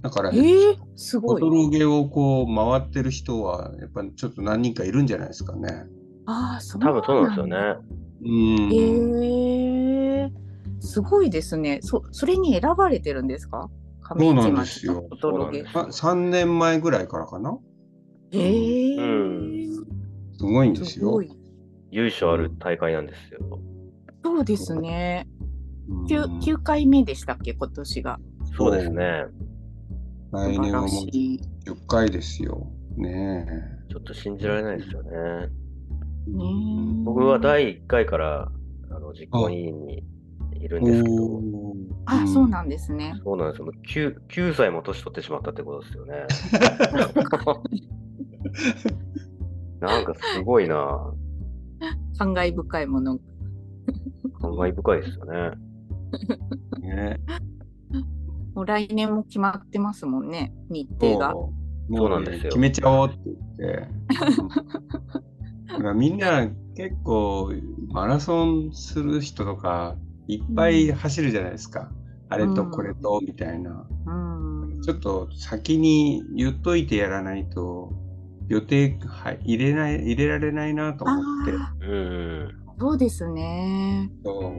[0.03, 1.42] だから、えー、すフごい。
[1.42, 5.85] ォトロゲをこう回ってる人はやっぱりちょっと何人かいるんじゃないですかね。
[6.27, 7.74] ああ、そう多分そうなんですよだ。
[7.74, 7.81] ね。
[8.24, 10.33] うん、へえ
[10.81, 11.81] すごいですね。
[11.83, 13.68] そそれに選ばれてるんですか？
[14.18, 17.59] そうなんですよ上市町のフォトロゲそうあ3年前ぐらいからかな
[18.32, 19.74] へえうん
[20.36, 20.86] すごいんですよ。
[20.86, 21.30] すごい。
[21.90, 23.60] 由緒ある大会なんですよ。
[24.22, 25.26] そうですね。
[25.88, 28.18] うん 9, 9回目でしたっけ、今年が。
[28.56, 29.24] そうですね。
[30.32, 31.40] 来年はもう素晴らしい。
[31.66, 32.66] 10回ですよ。
[32.96, 33.46] ね
[33.88, 35.10] ちょっと信じられないですよね。
[35.12, 36.30] え。
[36.30, 36.44] ね
[37.00, 38.50] え僕は第1回から
[38.90, 40.02] あの実行委員に
[40.60, 43.14] いるんですけど、おーあ、そうなんですね。
[43.24, 43.66] そうなんですよ。
[43.66, 46.26] もう 9, 9歳も年取ってしまったってことですよね。
[49.80, 51.12] なんかすごいな。
[52.18, 53.18] 感慨深いもの。
[54.40, 55.50] 感慨深いですよね。
[56.80, 57.20] ね
[58.54, 61.32] もう来年も決まってますもんね、日程が。
[61.90, 63.88] そうなんですよ決めちゃおうって言って。
[65.68, 67.52] だからみんな結構
[67.92, 71.90] マラソンする人とかいっぱい走るじゃないですか。
[72.30, 73.87] あれとこれとみたいな。
[74.06, 74.82] うん。
[74.82, 77.92] ちょっと先に言っといてやらないと
[78.48, 81.52] 予定はい入れない入れられないなと思って。
[82.80, 84.11] そうですね。
[84.24, 84.54] そ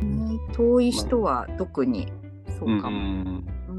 [0.00, 2.12] うね遠い人は特に
[2.58, 2.98] そうかも。
[2.98, 3.72] んう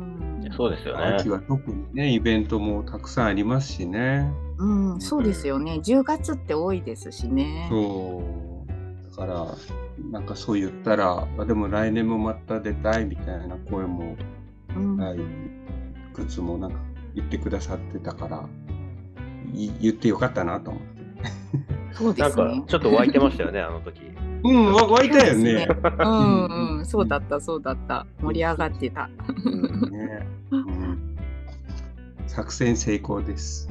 [0.50, 1.30] んそうですよね秋。
[1.30, 4.32] は特にねイベントもたくさんありますしね。
[4.58, 5.80] うん、そうですよね。
[5.84, 7.68] 10月って多いですしね。
[7.70, 8.24] そ
[8.66, 9.56] うだから
[10.12, 14.16] なんかそう言ったらあでも来年もまた出たいみたいな声も、
[14.76, 15.20] うんはい、い
[16.14, 16.78] くつもなんか
[17.16, 18.42] 言ってくださってたからい
[19.54, 20.88] 言ってよかったなと思って。
[21.94, 22.64] そうでなんかすね。
[22.68, 24.02] ちょっと湧いてましたよね、あの時。
[24.44, 25.68] うんわ湧いたよね。
[26.00, 28.06] うんうん、そうだった、そうだった。
[28.22, 29.10] 盛り上がってた。
[29.46, 31.18] うんねうん
[32.28, 33.70] 作戦成功です。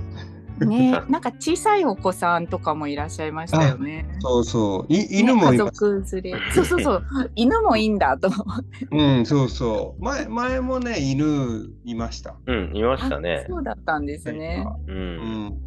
[0.65, 4.09] ね、なんか小さいお子さんとかもいらっしゃいましたよね。
[4.21, 4.93] そうそう。
[4.93, 5.75] い犬もね家います。
[5.75, 6.41] 族連れ。
[6.53, 7.05] そうそうそう。
[7.37, 8.89] 犬もいいんだと思って。
[8.91, 10.03] うん、そうそう。
[10.03, 12.37] 前前もね、犬いました。
[12.47, 13.45] うん、いましたあね。
[13.49, 14.67] そうだったんですね。
[14.89, 14.93] う。
[14.93, 14.99] うん
[15.49, 15.66] ん。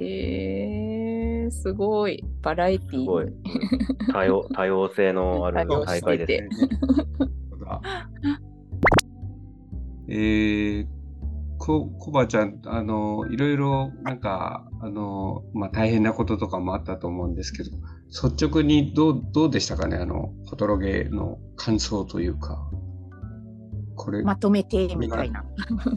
[0.00, 2.24] えー、すごい。
[2.40, 2.90] バラエティー。
[3.00, 3.26] すごい。
[4.12, 6.48] 多様 多様性のある大会ですね。
[10.08, 10.86] えー、
[11.58, 17.70] こ、こばちゃん、あの、いろいろ、なんか、あの、まあ、大変なこととかもあったと思うんですけど、
[18.08, 22.69] 率直にどう、どうでしたかね、あの、フォトロゲの感想というか。
[24.00, 25.44] これ、まとめてみたいな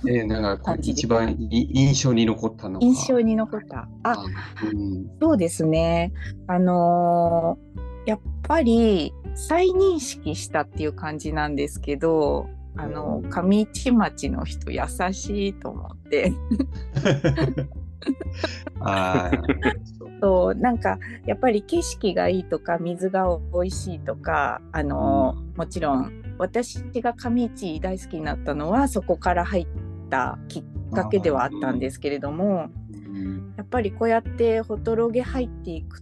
[0.08, 2.86] えーなんか一番い印象に残ったのか。
[2.86, 3.88] 印象に残った。
[4.04, 4.26] あ、
[4.74, 6.12] うん、そうですね。
[6.48, 14.82] あのーやっぱり再認識したっていう感じなんですけど、あの上市町の人優
[15.14, 16.34] しいと思って。
[18.82, 19.42] あー
[20.22, 29.68] そうなんかやっぱり景色がいいとか水が美味しいとかあの、もちろん私が上市大好きになったのはそこから入っ
[30.10, 33.54] たきっかけではあったんですけれども、うん。
[33.58, 36.02] やっぱりこうやってホトロゲ入っていく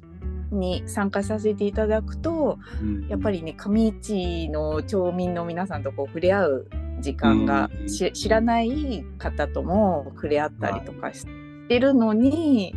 [0.51, 3.07] に参加させていただくとうん。
[3.07, 6.69] やっぱりね上市の町民の皆さんとこう触れ合う
[7.01, 11.40] 時間が、知らない方とも触れ合ったりとかして
[11.79, 12.75] るのに。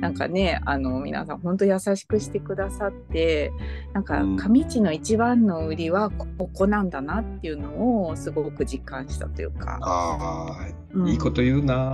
[0.00, 3.50] なんかねあの皆さん本当優しくしてくださって
[3.92, 9.78] なんかうん上市の一番の売りはここなんだなっていうのをすごく実感したというか。
[9.82, 11.90] ああ、うんいいこと言うな。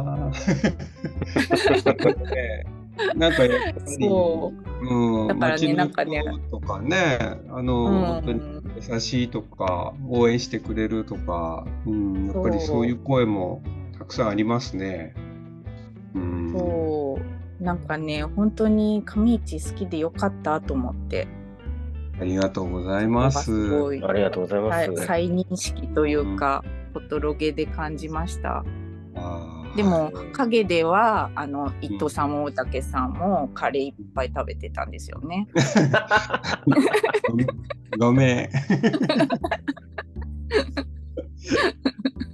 [2.31, 2.67] ね
[3.17, 7.19] なんかやっぱり、そううん、だからねなんかね人とかね、
[7.51, 8.41] あの、うん本当に
[8.91, 13.63] 優しいとか、応援してくれるとか、うん、やっぱりそういう声も
[13.99, 15.15] たくさんありますね。
[16.15, 17.19] うん、そ
[17.61, 21.27] うなんかね本当に上市好きでよかったと思って
[22.21, 23.51] ありがとうございます。
[24.07, 24.91] ありがとうございます。
[24.91, 28.65] はい再認識というか、フォトロゲで感じました。
[29.77, 35.49] でもはい影ではあの伊藤さんも大竹さんもカレーいっぱい食べてたんですよね。
[37.99, 38.51] ごめん。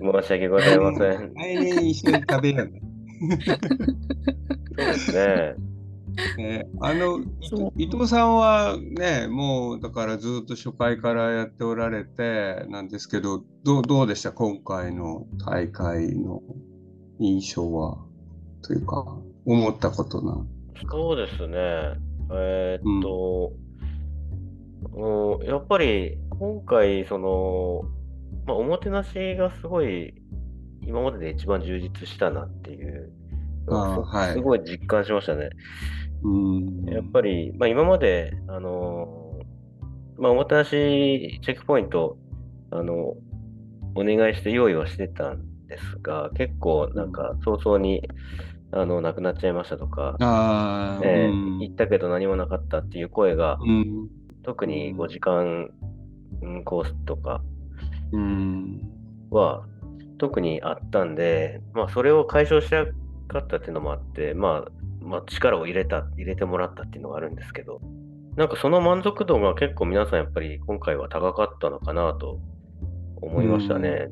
[0.01, 1.33] 申し訳ございません。
[1.35, 2.83] 来年一緒に食べようね。
[3.21, 5.55] そうですね。
[6.37, 7.21] ね、あの
[7.77, 16.43] 伊藤さんはね、もうだからずっと初回からやっておられてなんですけど、どうどうでした、今回の大会の
[17.21, 17.99] 印象は
[18.63, 20.45] というか、思ったことな。
[20.91, 21.57] そうですね。
[22.33, 23.53] えーっと、
[24.93, 27.83] うんやっぱり今回、その、
[28.47, 30.15] まあ、おもてなしがすごい
[30.87, 32.90] 今までで一番充実したなっていう
[33.67, 34.33] はい。
[34.35, 35.51] すごい実感しましたね。
[36.23, 39.21] うん、やっぱり、まあ、今まで、あのー
[40.21, 42.19] まあ、おもてなしチェックポイント、
[42.71, 43.15] あの、
[43.95, 48.03] お願いして用意はしてたんですが、結構なんか早々に、
[48.71, 51.59] あの、なくなっちゃいましたとか、あーえーうん。
[51.61, 54.09] 行ったけど何もなかったっていう声が、うん。
[54.43, 55.71] 特に5時間
[56.43, 57.43] うんコースとか
[58.13, 58.81] うん。
[59.31, 59.65] は
[60.19, 62.85] 特にあったんで、まあ、それを解消した
[63.31, 67.81] かったっていうのもあって、まあ、まあ、力を入れた、入れてもらったっていうのがあるんですけど、
[68.37, 72.39] なんかその満足度が結構皆さんやっぱり今回は高かったのかなと
[73.21, 74.09] 思いましたね。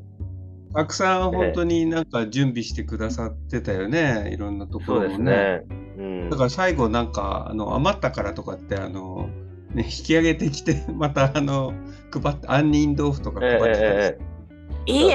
[0.74, 5.62] たくさん本当になんか準備してくださってたよね、いろんなところもですね。
[5.96, 6.36] うんだ。
[6.36, 9.28] から最後なんかあの余ったからとかってあの、
[9.72, 11.72] ね、引き上げてきて またあの
[12.12, 14.37] 配って杏仁豆腐とか配ってたりして、ええー、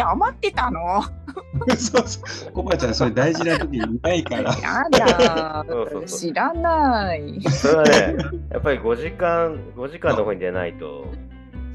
[0.01, 1.01] 余ってたの？
[1.77, 2.51] そうそう。
[2.51, 4.41] コバちゃんそれ大事な時にいないから。
[4.41, 5.65] やだ。
[5.67, 6.19] そうそうそう。
[6.19, 7.41] 知らない。
[7.41, 8.15] それはね、
[8.51, 11.05] やっぱり5時間、5時間の方に出ないと、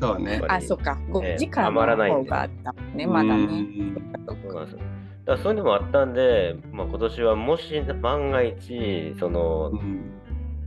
[0.00, 0.40] そうね。
[0.48, 0.96] あ、そっか。
[1.08, 3.34] え5え時間の余らないんで方があったね、まだね。
[3.34, 4.12] うん。
[4.26, 4.78] そうなんですよ。
[5.24, 10.12] だからそういうのもあったんで、まあ、今年はもし万が一、そのう、ん。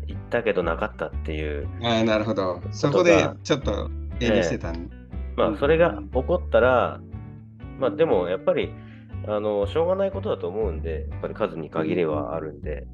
[0.07, 2.61] 行ったけどなかったっていう、ああなるほど。
[2.71, 3.89] そこでちょっと
[4.19, 4.89] 遠慮してたん
[5.37, 5.57] まあ、うん。
[5.57, 6.99] それが起こったら、
[7.81, 8.71] まあ、でもやっぱり、
[9.27, 12.87] あの、しょうがないことだと思うんで、やっぱり数に限りはあるんで、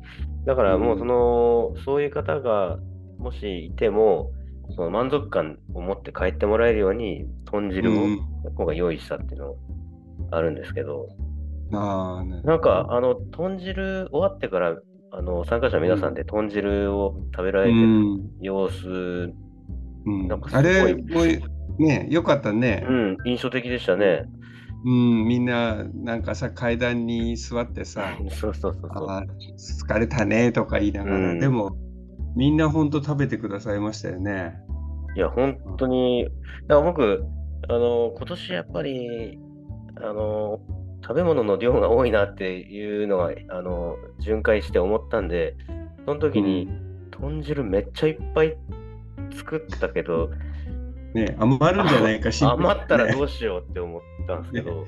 [0.45, 2.79] だからもうその、そういう方が
[3.17, 4.31] もしいても、
[4.75, 8.19] その満足感を持って帰ってもらえるように、豚汁をうん。
[8.55, 9.55] 今回用意したっていうの
[10.31, 11.09] あるんですけど、
[11.73, 12.41] ああね。
[12.43, 14.77] なんか、あの、豚汁終わってから、
[15.11, 18.29] あの、参加者の皆さんで豚汁を食べられうてるん。
[18.41, 19.33] 様子、
[20.05, 20.27] うん。
[20.27, 22.85] なんかすごあいれもうねよかったね。
[22.87, 24.23] うん、印象的でしたね。
[24.87, 29.07] うん、みんななんかさ階段に座ってさ そうそうそうそう。
[29.09, 29.25] あ
[29.57, 31.75] 疲れたねとか言いながら、うんでも
[32.37, 34.53] みんな本当食べてくださいましたよね。
[35.15, 36.25] いや、本当に、
[36.67, 37.25] だから僕、
[37.67, 39.39] あの、今年やっぱり、
[39.95, 40.59] あの、
[41.01, 45.55] 食べ物の量が多いなっていうのが、あの、巡回して思ったんで、
[46.05, 46.69] その時に、
[47.09, 48.55] 豚汁めっちゃいっぱい
[49.31, 50.29] 作ったけど、
[51.13, 54.85] ね余るんじゃないか心配 余ったらどねうしようって思ったんですけど、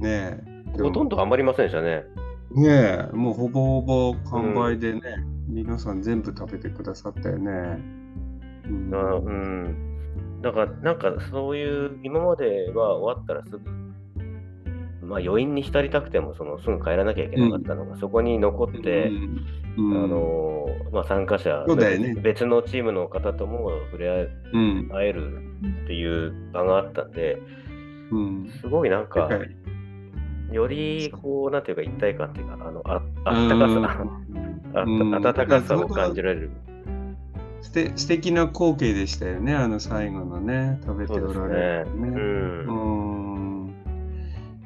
[0.00, 0.38] ね
[0.76, 0.82] え。
[0.82, 2.04] ほとんど余りませんでしたね。
[2.50, 3.16] ねえ。
[3.16, 5.00] もうほぼほぼ完売でね、
[5.48, 7.50] 皆さん全部食べてくださったよね。
[8.68, 8.94] うん。
[8.94, 10.40] あうん。
[10.42, 13.60] だから、なんかそういう、今までは終わったらすぐ、
[15.06, 20.04] まあ余韻に浸りたくても、そのすぐ帰らなきゃいけなかったのが、そこに残って、うん。
[20.04, 22.14] あのまあ、参加者、そうだよね。
[22.22, 24.28] 別のチームの方とも触れ
[24.90, 25.38] 合える
[25.84, 27.40] っていう場があったんで、
[28.10, 29.56] うんすごいなんか、はい
[30.52, 34.06] よりこう、なんていうか、一体感っていうか、あのああったかさ、
[34.74, 36.50] あうん温かさを感じられる。
[37.62, 42.10] すて素敵な光景でしたよね、あの最後のね、食べておられるね。
[42.10, 42.16] ね
[42.68, 43.74] うん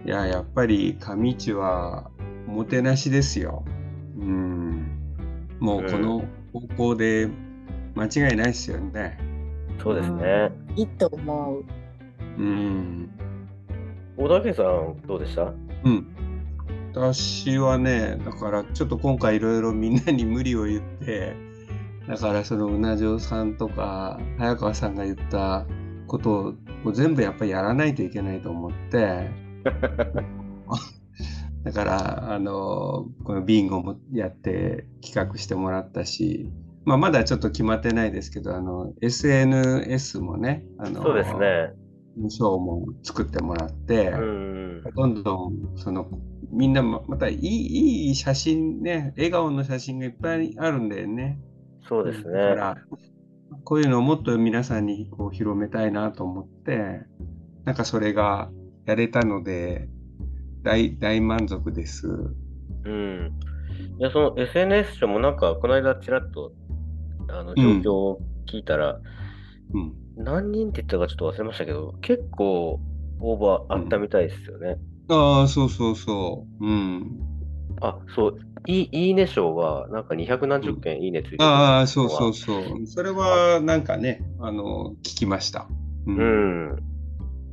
[0.05, 2.11] いや、やっぱり上市は
[2.49, 3.65] おもてなしですよ。
[4.19, 4.87] うん。
[5.61, 7.29] もうこの方向で
[7.95, 9.19] 間違いないですよね。
[9.83, 10.51] そうですね。
[10.77, 11.65] いいと思う。
[12.39, 13.11] うん。
[14.19, 15.55] 小田家さん、どうでした？
[15.85, 16.07] うん。
[16.93, 21.37] 私はね、だからちょっと今回いろいろみんなに無理を言って、
[22.09, 25.67] だからそのうな嬢さんとか早川さんが言った
[26.09, 26.55] こと
[26.85, 29.31] を全部やっぱりやらないといけないと思って、
[31.63, 36.51] だからあのこのビンゴもやって企画してもらったし、
[36.85, 41.73] まあ、まだちょっと決まってないですけどあの SNS もねあのそうですね。
[42.29, 44.83] ショーも作ってもらって、うん。
[44.95, 46.09] どんどんその
[46.51, 51.39] みんなままたいいいい写真ね笑顔の写真がいっぱいあるんだよね。
[51.89, 52.55] そうですだかね。
[52.55, 52.77] ら
[53.65, 57.01] こういうのをもっと皆さんにこう広めたいなと思って
[57.65, 58.51] なんかそれが
[58.87, 59.89] やれたので
[60.63, 62.09] 大大満足です。
[62.85, 63.33] うん。
[63.99, 66.53] いや、その SNS 上もなんか、この間ちらっと、
[67.29, 69.01] あの、うん状況を聞いたら、
[69.75, 72.81] うん、何人って言ったかちょっと忘れましたけど、結構
[73.21, 74.77] オーバーあったみたいですよね。
[75.09, 76.67] ああそうそうそう。
[76.67, 77.21] うん、
[77.81, 82.87] あ、そう、いいいいね賞は、なんか200何十件いいねついてるああそうそうそう。
[82.87, 85.69] それはなんかねあの聞きました。
[86.07, 86.77] ううん。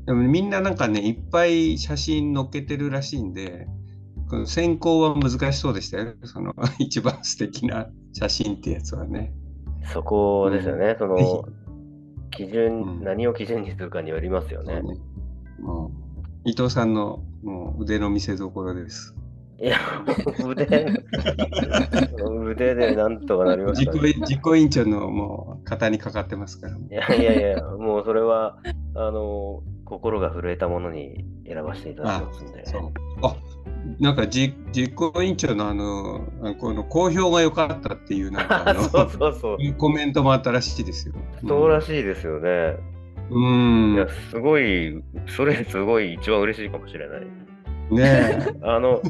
[0.05, 3.67] でもみんななんかね、いっぱい写真載っけてるらしいんで、
[4.29, 6.13] この選考は難しそうでしたよ。
[6.23, 9.33] その 一番素敵な写真ってやつはね。
[9.93, 10.95] そこですよね。
[10.97, 11.23] そのぜ、
[12.35, 14.81] 基準、うん何を基準にするかによりますよね。
[14.81, 14.81] ね
[15.59, 19.15] もう伊藤さんのもう腕の見せ所です。
[19.57, 19.77] いや、
[20.45, 20.85] 腕、
[22.51, 24.13] 腕でなんとかなりまし実た、ね。
[24.13, 26.75] 行実行委員長のもう肩にかかってますから。
[26.75, 28.57] いやいやいや、もうそれは、
[28.95, 32.65] あの、心が震えたものに選ばせていただきますんで。
[32.65, 32.91] そう
[33.23, 33.35] あ
[33.99, 39.57] なんかじ実行委員長のあのあのこの好評が良かったっていうなんかあの そうそうそう。
[39.77, 41.15] コメントもあったらしいですよ。
[41.47, 42.77] そうらしいですよね。
[43.29, 43.93] うん。
[43.95, 47.21] いや、すごい、それすごい一番嬉しいかもしれない。
[47.21, 47.27] ね
[47.91, 48.55] え。
[48.63, 49.01] あの、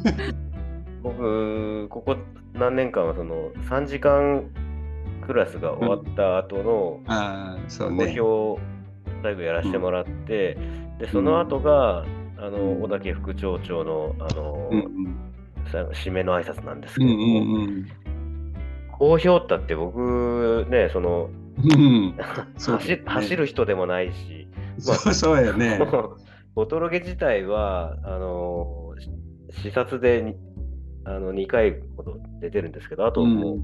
[1.03, 2.15] 僕、ここ
[2.53, 4.45] 何年間はその3時間
[5.25, 8.19] クラスが終わった後のああ、そう公ね。
[8.19, 8.61] 表
[9.21, 10.57] 最後やらせてもらって、
[10.99, 12.05] で、その後が、
[12.37, 15.17] あの、うん小竹副長長の、あの、うん
[15.71, 17.19] さ締めの挨拶なんですうんうけど。
[17.19, 17.87] も、んうん
[18.97, 22.15] 公表ったって僕ね、その、うん。
[22.57, 24.47] 走走る人でもないし、
[24.79, 25.79] そうそうやね。
[26.55, 28.93] ボトロゲ自体は、あの
[29.51, 30.35] し視察でに
[31.05, 33.59] あの2回ほど出てるんですけど、あともう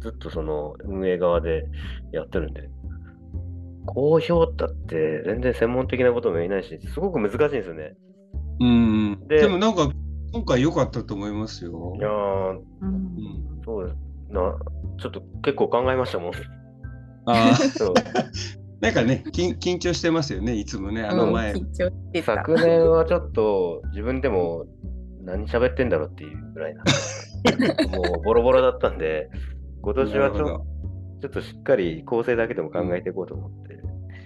[0.00, 1.64] ずっとその運営側で
[2.12, 2.68] やってるんで、
[3.86, 7.94] 公表ったって全然専門的なことも言えないし、すごく難しいんですよね。
[8.60, 9.28] うん。
[9.28, 9.90] ででもなんか
[10.32, 12.00] 今回良かったと思いますよい。
[12.00, 12.12] やー、
[12.80, 13.96] うんうんそうです
[14.32, 14.40] な、
[14.98, 16.32] ちょっと結構考えましたもん。
[17.26, 21.52] あそうーなんかね緊、緊張してますよね、いつもね、あの前。
[21.52, 22.34] 緊張してた。
[22.36, 24.66] 昨年はちょっと自分でも
[25.24, 26.82] 何喋ってんだろうっていうぐらいな、
[27.96, 29.30] もうボロボロだったんで、
[29.82, 30.64] 今年はちょ
[31.28, 33.71] っとしっかり構成だけでも考えていこうと思って、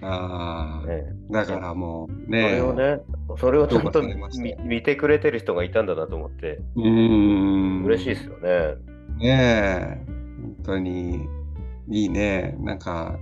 [0.01, 2.51] ああ、ね、だからもうそね。
[2.51, 2.99] れをね、
[3.39, 7.83] それをちゃんと見見てくれてる人がいたんだなと思って、うん。
[7.85, 8.75] 嬉しいですよね。
[9.19, 10.05] ねえ、
[10.41, 11.25] 本当に
[11.89, 12.55] いいね。
[12.59, 13.17] なんか、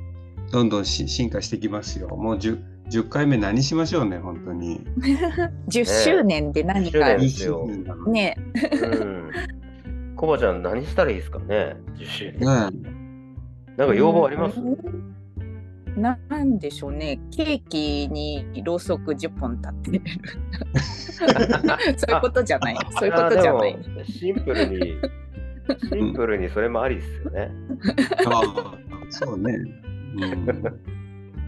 [0.52, 2.10] どんどんし進化してきますよ。
[2.10, 2.60] もう 10,
[2.90, 4.82] 10回目何しましょうね、本当に。
[5.70, 7.68] 10周年で何か10 10ですよ
[8.08, 8.36] ね
[8.72, 9.32] うん。
[10.16, 12.40] コバちゃん何したらいいですかね ?10 周年。
[12.40, 12.46] ね
[13.78, 14.60] なんか要望あります、
[15.96, 20.02] なんでしょうねケーキにろうそく10本立ってる
[21.98, 24.98] そういうことじゃないそういうことじゃないシンプルに、
[25.90, 27.52] シンプルにそれもありですよね。
[28.28, 28.78] ああ、
[29.10, 29.54] そうね。
[29.54, 30.46] うん。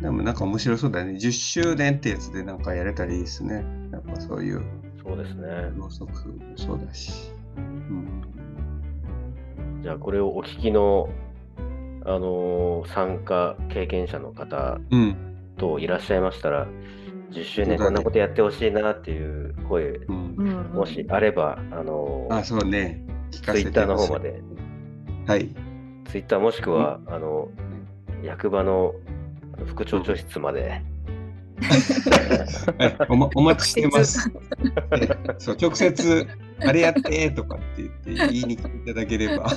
[0.01, 1.13] でもなんか面白そうだね。
[1.13, 3.65] 10周年ってやつでなんかやれたらいいですね。
[3.91, 4.61] やっぱそういう
[5.03, 5.47] そうですね。
[5.75, 7.31] ろうそくもそうだし。
[7.57, 8.21] うん。
[9.81, 11.09] じゃあこれをお聞きの、
[12.07, 15.15] あのー参加経験者の方うん。
[15.57, 16.67] といらっしゃいましたら、
[17.31, 20.35] 10周年こんなことやってほしいなっていう声、うん。
[20.37, 23.03] うんもしあれば、あのあ、そうね。
[23.31, 24.41] ツイッターの方まで、
[25.25, 25.49] はい。
[26.05, 27.49] ツイッターもしくは、あの、
[28.23, 28.93] 役場の
[29.65, 30.77] 副町長室まで、は
[32.87, 34.31] いおまお待ちしてます。
[34.91, 36.27] えそう直接、
[36.61, 39.51] あれやってとかって言って言いに来ていただければ。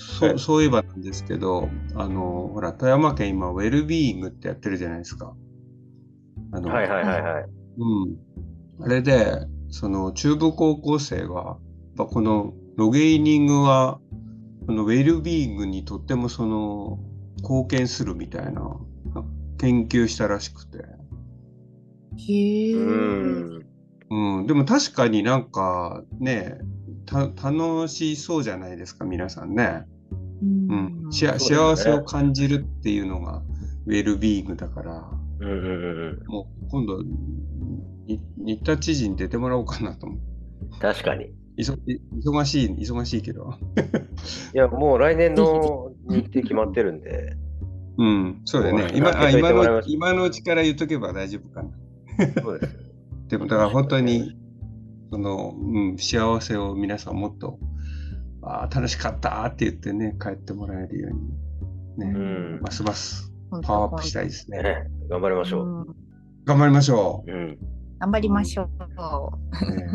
[0.00, 5.34] そうそういえばなんですけど、あの、ほら、富山県今、ウェルビーイングってやってるじゃないですか。
[6.52, 7.44] あのはいはいはいはい。
[7.78, 8.84] うん。
[8.84, 11.58] あれで、その中部高校生が、
[11.96, 14.00] このロゲイニングは、
[14.66, 16.98] このウェルビーイングにとってもその
[17.42, 18.78] 貢献するみたいな
[19.58, 20.78] 研究したらしくて。
[22.16, 23.66] へえうん。
[24.10, 26.64] うん、でも確かになんかね、た
[27.06, 29.84] 楽しそうじゃないですか、皆さんね。
[30.42, 33.42] うん、幸せを感じるっていうのが
[33.86, 37.02] ウェルビーイングだから、うんうんうんもう今度、
[38.06, 40.20] に新田知事に出てもらおうかなと思う。
[40.72, 40.78] うん。
[40.78, 41.30] 確かに。
[41.56, 43.54] いそい忙しい、忙しいけど。
[44.54, 47.36] いや、もう来年の日程決まってるんで、
[47.98, 48.92] うん、そうだよねう。
[48.92, 51.70] ん今あ今の今のうちから言っとけば大丈夫かな。
[52.42, 52.76] そうです。
[53.28, 54.36] でもだから本当に、
[55.10, 57.58] その、うん、幸せを皆さんもっと、
[58.42, 64.62] ああ、楽しかったって言ってね、帰ってもらえるように、ね、うんますます本当パワーアップしたいですね。
[64.62, 65.66] ね、頑張りましょう。
[65.66, 66.10] うん
[66.46, 67.58] 頑張りましょうん。
[67.98, 68.68] 頑張りましょう。
[69.66, 69.76] う。
[69.76, 69.86] ね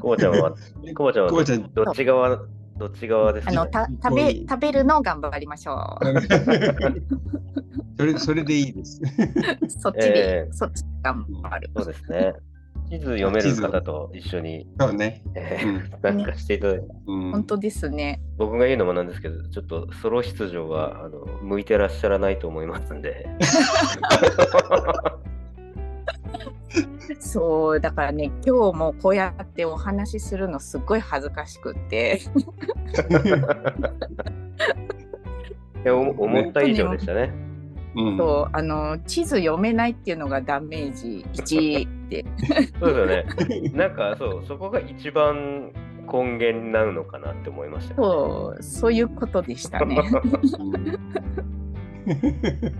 [0.00, 0.54] コバちゃんは、
[0.94, 2.38] コバちゃんはコバちゃんどっち側、
[2.76, 3.52] どっち側ですか？
[3.52, 5.98] あのた食べ食べるのを頑張りましょ
[7.96, 9.00] それそれでいいです。
[9.02, 9.06] う。
[9.70, 11.70] そっちで、えそっち頑張る。
[11.76, 12.34] そうですね。
[12.90, 15.22] 地図読める方と一緒に、そうね。
[16.02, 18.20] なんかしていただいて、うん、本当ですね。
[18.36, 23.26] 僕が言うのもなんですけど、ちょっとソロ出場はあの向いてらっしゃらないと思いますんで。
[27.20, 32.20] そうだからね今日もこうやってお話しするのすっごい恥ずかしくって
[35.84, 37.53] いやお思った以上でしたね。
[37.96, 42.24] うん、そうあの地図読めないっていうのがダメージ1で
[42.80, 43.70] そうですよね。
[43.74, 45.70] なんかそう、そこが一番
[46.10, 49.96] 根源になるのかなって思いました、そうそういうことでしたね。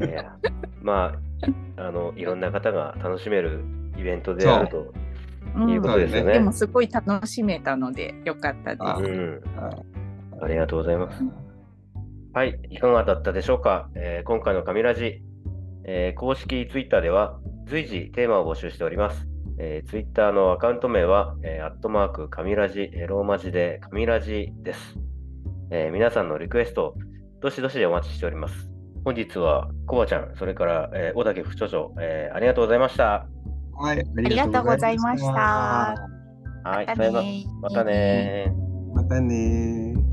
[0.00, 0.36] いや
[0.82, 1.14] ま
[1.76, 3.60] ああの、いろんな方が楽しめる
[3.96, 4.92] イベントであると
[5.56, 6.34] うんいうことですよね。
[6.34, 9.10] でもすごい楽しめたのでよかったあです。
[9.10, 10.04] うん、はい
[10.40, 11.24] ありがとうございます。
[12.34, 15.22] はい、いかがだったでしょうか、えー今回の神ラジ、
[15.84, 19.28] えー公式ツイッターでは随時テーマを募集しております。
[19.60, 24.96] えー、ツイッターのアカウント名は、えーアットマーク神ラジ、えーローマ字で神ラジです、
[25.70, 26.96] えー皆さんのリクエスト、
[27.40, 28.68] どしどしお待ちしております。
[29.04, 33.28] 本日はコバちゃん、それから、えー小竹副長長、えーありがとうございました。
[33.76, 35.30] はい、ありがとうございました。
[36.64, 38.52] はい、またねまたね
[38.92, 40.03] またね